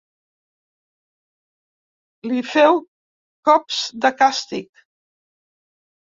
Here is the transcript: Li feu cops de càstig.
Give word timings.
Li 2.31 2.39
feu 2.53 2.79
cops 3.49 3.83
de 4.05 4.11
càstig. 4.23 4.71